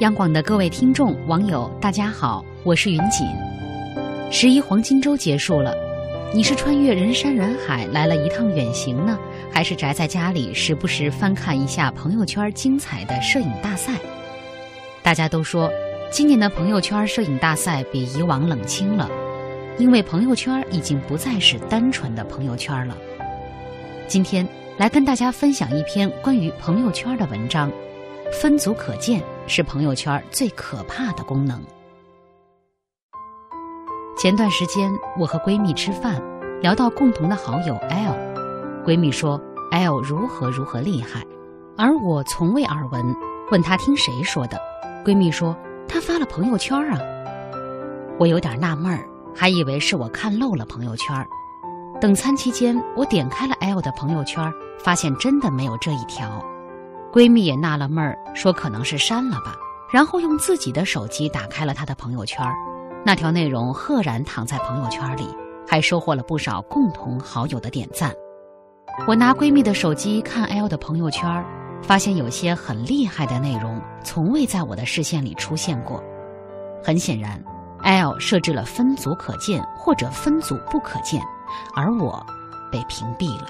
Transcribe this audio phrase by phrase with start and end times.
[0.00, 3.26] 央广的各位听众、网友，大家好，我是云锦。
[4.30, 5.74] 十一黄金周结束了，
[6.34, 9.18] 你是穿越人山人海来了一趟远行呢，
[9.50, 13.94] 还是宅在家里时不时翻看一下朋友圈精彩的摄影大赛？
[15.02, 15.72] 大家都说，
[16.10, 19.10] 今年的朋友圈摄影大赛比以往冷清了，
[19.78, 22.94] 因为朋友圈已经不再是单纯的朋友圈了。
[24.06, 27.72] 今天来跟大家分享一篇关于朋友圈的文章，
[28.30, 29.22] 分组可见。
[29.46, 31.62] 是朋友圈最可怕的功能。
[34.18, 36.20] 前段时间，我和闺蜜吃饭，
[36.60, 38.14] 聊到共同的好友 L，
[38.84, 41.22] 闺蜜说 L 如何如何厉害，
[41.76, 43.14] 而我从未耳闻。
[43.52, 44.58] 问她听谁说的，
[45.04, 46.98] 闺蜜说她发了朋友圈啊。
[48.18, 51.24] 我有点纳闷儿，还以为是我看漏了朋友圈。
[52.00, 56.44] 等餐期间，我点开了 L 的朋友圈，发现真的没有这一条。
[57.16, 59.56] 闺蜜也纳了闷儿，说可能是删了吧，
[59.90, 62.46] 然后用自己的手机打开了她的朋友圈，
[63.06, 65.26] 那条内容赫然躺在朋友圈里，
[65.66, 68.12] 还收获了不少共同好友的点赞。
[69.08, 71.42] 我拿闺蜜的手机看 L 的朋友圈，
[71.82, 76.04] 发现有些很厉害的内容从未在我的视线里出现过。
[76.84, 77.42] 很显然
[77.82, 81.22] ，L 设置了分组可见或者分组不可见，
[81.74, 82.22] 而我
[82.70, 83.46] 被屏蔽了。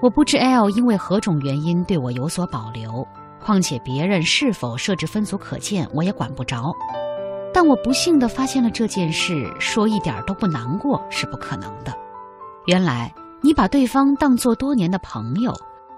[0.00, 3.04] 我不知 L 因为何种原因对我有所保留，
[3.40, 6.72] 况且别人是否设置分组可见，我也管不着。
[7.52, 11.92] 但我不幸地发现了这件事，说一点都不难过是不可能的。
[12.66, 15.52] 原来你把对方当作多年的朋友，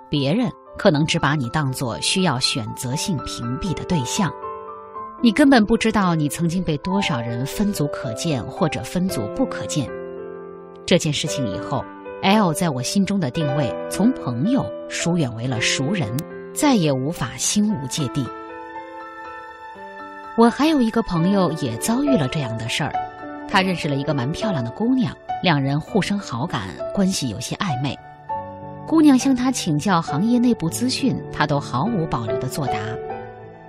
[0.09, 4.33] 别人可能只把你当作需要选择性屏蔽的对象。
[5.21, 9.87] 你根本不知道你曾经被多少人分组可见或者分组不可见。
[10.87, 11.85] 这件事情以后。
[12.23, 16.07] L 在我心中的定位从朋友疏远为了熟人，
[16.55, 18.23] 再也无法心无芥蒂。
[20.37, 22.93] 我还有一个朋友也遭遇了这样的事儿，
[23.49, 27.99] 他认识了一个蛮漂亮的姑娘，两人互生好感，关系有些暧昧。
[28.87, 32.75] 姑娘向他请教行业内部资讯，他都毫无保留的作答。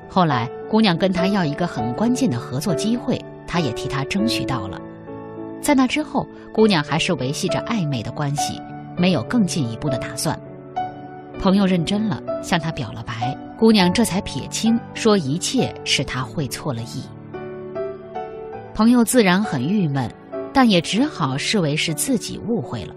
[0.09, 4.79] 后来，姑娘跟他要一个很关键的合作机会，他也替他争取到了。
[5.71, 8.61] 在那之后，姑娘还是维系着暧昧的关系，
[8.97, 10.37] 没有更进一步的打算。
[11.39, 17.05] 朋友认真了，向他表了白，姑娘这才撇清，说一切是他会错了意。
[18.73, 20.13] 朋友自然很郁闷，
[20.53, 22.93] 但也只好视为是自己误会了。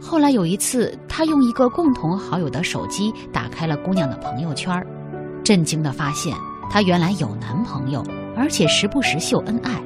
[0.00, 4.74] 后来有一次，他用一个共同好友的手机打开了姑娘的朋友圈，
[5.44, 6.34] 震惊的发现
[6.70, 8.02] 她原来有男朋友，
[8.34, 9.83] 而且时不时秀恩爱。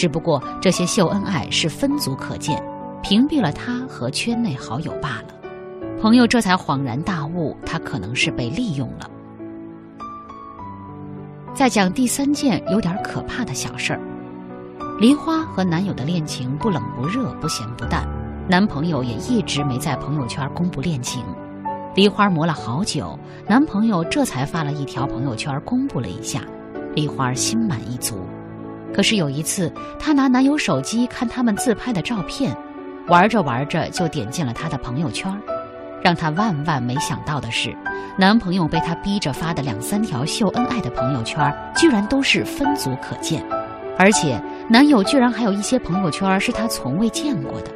[0.00, 2.58] 只不过这些秀恩爱是分组可见，
[3.02, 5.34] 屏蔽了他和圈内好友罢了。
[6.00, 9.10] 朋友这才恍然大悟，他可能是被利用了。
[11.52, 14.00] 再讲第三件有点可怕的小事儿：
[14.98, 18.08] 梨花和男友的恋情不冷不热，不咸不淡，
[18.48, 21.22] 男朋友也一直没在朋友圈公布恋情。
[21.94, 26.40] 梨花磨了好久，男朋友这才发了一条朋友圈公布了一下，
[26.94, 28.24] 梨花心满意足。
[28.94, 32.56] 可是有一次，她拿男友手机看他们自拍的照片，
[33.08, 35.32] 玩着玩着就点进了他的朋友圈。
[36.02, 37.76] 让她万万没想到的是，
[38.16, 43.44] 男朋友被她逼着发的两三条秀恩爱的朋友圈，居然都是分组可见，
[43.98, 47.70] 而且男友居然还有一些朋友圈是她从未见过的。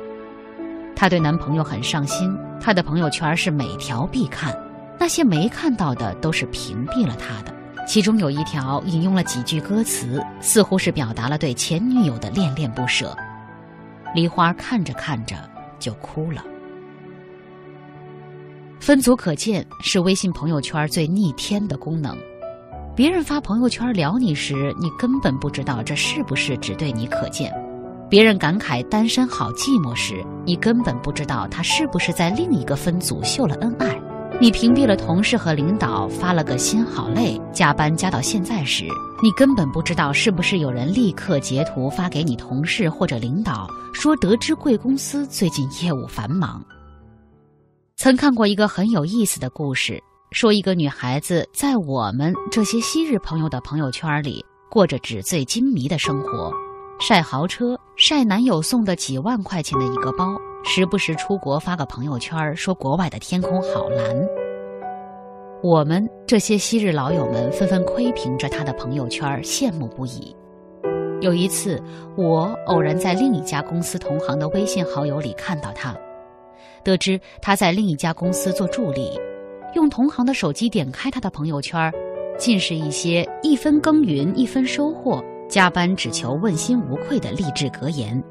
[0.96, 4.54] 她对男朋友很上心，她的朋友圈是每条必看，
[4.98, 7.53] 那些没看到的都是屏蔽了他的。
[7.86, 13.16] 其中有一条引用了几句歌词，似乎是表达了对前女友的恋恋不舍。
[14.14, 15.36] 梨花看着看着
[15.78, 16.42] 就哭了。
[18.80, 22.16] 分组可见是微信朋友圈最逆天的功能。
[22.94, 27.50] 别人发朋友圈聊你时，你根本不知道这是不是只对你可见；
[28.08, 34.00] 别人感慨单身好寂寞时，你根本不知道他是不是在另一个分组秀了恩爱。
[34.40, 38.86] 你屏蔽了同事和领导，发了个心好累，加班加到现在时，
[39.22, 46.62] 你根本不知道是不是有人立刻截图发给你同事或者领导，说得知贵公司最近业务繁忙。
[47.96, 50.02] 曾看过一个很有意思的故事，
[50.32, 56.52] 说一个女孩子在我们这些昔日朋友的朋友圈里过着纸醉金迷的生活，
[57.00, 60.36] 晒豪车，晒男友送的几万块钱的一个包。
[60.66, 64.16] 时不时出国发个朋友圈，说国外的天空好蓝。
[65.62, 70.34] 我们这些昔日老友们纷纷窥屏着他的朋友圈，羡慕不已。
[71.20, 71.80] 有一次，
[72.16, 75.94] 我偶然在另一家公司同行的微信好友里看到他，
[76.82, 79.20] 得知他在另一家公司做助理，
[79.74, 81.92] 用同行的手机点开他的朋友圈，
[82.38, 88.22] 尽是一些一分耕耘一分收获，加班只求问心无愧的励志格言，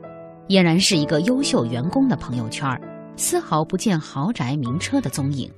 [0.50, 2.70] 俨然是一个优秀员工的朋友圈，
[3.16, 5.50] 丝毫不见豪宅名车的踪影。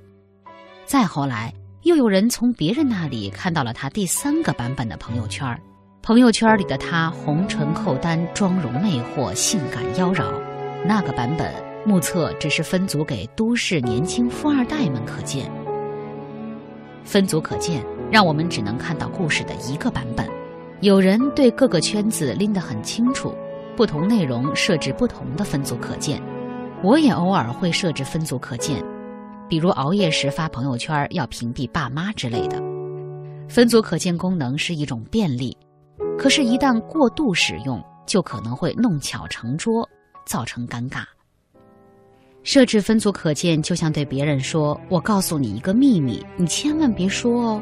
[0.86, 1.52] 再后来，
[1.82, 5.60] 又有人从别人那里看到了他第三个版本的朋友圈，
[6.04, 10.24] 朋友圈里的他红唇扣丹，妆容魅惑，性感妖娆。
[10.86, 11.52] 那个版本
[11.84, 15.52] 目测只是分组给都市年轻富二代们可见。
[17.04, 20.30] 分组可见，让我们只能看到故事的一个版本。
[20.82, 23.34] 有人对各个圈子拎得很清楚，
[23.76, 26.22] 不同内容设置不同的分组可见。
[26.84, 28.84] 我也偶尔会设置分组可见。
[29.48, 32.60] 比如熬夜时发朋友圈要屏蔽爸妈之类的，
[33.48, 35.56] 分组可见功能是一种便利，
[36.18, 39.88] 可是，一旦过度使用，就可能会弄巧成拙，
[40.26, 41.04] 造成尴尬。
[42.42, 47.62] 设置分组可见，就像对别人说：“我告诉你一个秘密，你千万别说哦。”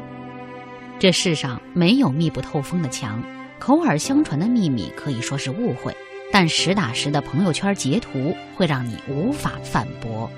[0.98, 3.22] 这世上没有密不透风的墙，
[3.66, 5.96] 口耳相传的秘密可以说是误会，
[6.30, 10.30] 但实打实的朋友圈截图会让你无法反驳。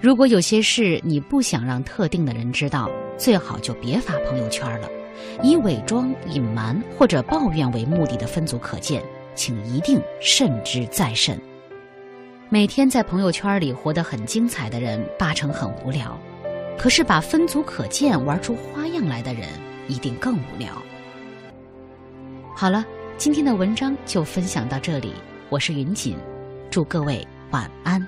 [0.00, 4.90] 如果有些事你不想让特定的人知道，最好就别发朋友圈了。
[5.44, 9.00] 以伪装、隐瞒或者抱怨为目的的分组可见，
[9.36, 11.40] 请一定慎之再慎。
[12.48, 16.08] 每天在朋友圈里活得很精彩的人，八成很无聊；
[16.76, 19.48] 可是把分组可见玩出花样来的人，
[19.86, 20.70] 一定更无聊。
[22.56, 22.84] 好了，
[23.18, 25.12] 今天的文章就分享到这里，
[25.48, 26.16] 我是云锦，
[26.70, 28.00] 祝各位晚安。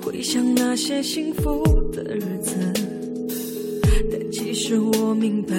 [0.00, 1.62] 回想那些幸福
[1.92, 2.56] 的日子，
[4.10, 5.54] 但其实我明白，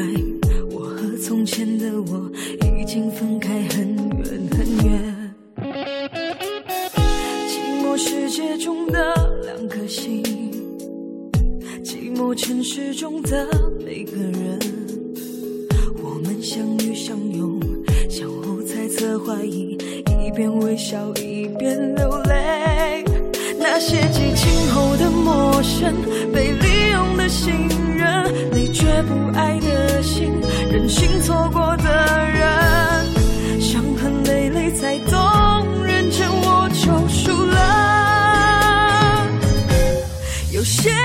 [0.72, 2.30] 我和从前的我
[2.62, 5.36] 已经分开很远很远。
[7.48, 10.24] 寂寞世界中的两颗心，
[11.84, 13.48] 寂寞城市中的
[13.86, 14.60] 每个人，
[16.02, 17.60] 我们相遇相拥，
[18.10, 19.78] 相互猜测怀疑，
[20.24, 23.04] 一边微笑一边流泪。
[23.60, 25.94] 那些激情后的陌生，
[26.34, 27.54] 被利用的信
[27.98, 30.32] 任，你却不爱的心，
[30.72, 31.84] 任性错过的
[32.30, 35.20] 人，伤痕累累才懂，
[35.86, 37.60] 认真我就输了。
[40.54, 40.98] 有些人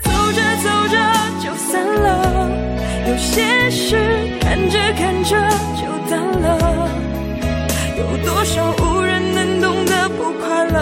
[0.00, 0.96] 走着走着
[1.44, 2.48] 就散了，
[3.06, 3.96] 有些事
[4.40, 5.36] 看着看着
[5.76, 6.48] 就淡了，
[8.00, 10.78] 有多少无人能懂的不快乐？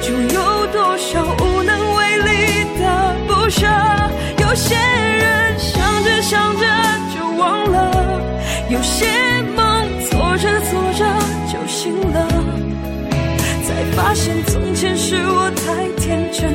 [0.00, 3.66] 就有多少无能为力的不舍？
[4.38, 6.64] 有些人想着想着
[7.14, 8.22] 就忘了，
[8.70, 9.06] 有些
[9.54, 11.04] 梦做着做着
[11.52, 12.26] 就醒了，
[13.64, 16.54] 才发现从前是我太天真，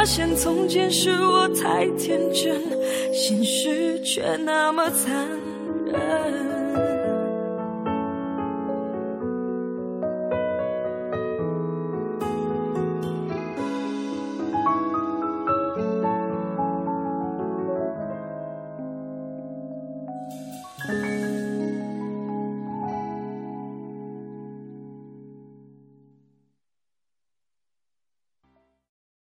[0.00, 2.58] 发现从前是我太天真，
[3.12, 5.59] 现实却那么残忍。